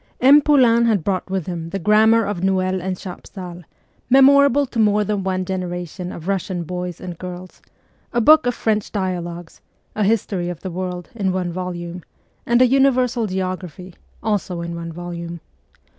[0.19, 0.41] M.
[0.41, 3.63] Poulain had brought with him the grammar of Noel and Chapsal,
[4.09, 7.61] memorable to more than one generation of Russian boys and girls;
[8.11, 9.61] a book of French dialogues;
[9.95, 12.01] a history of the world, in one volume;
[12.47, 13.93] and a universal geography,
[14.23, 15.39] also in one volume.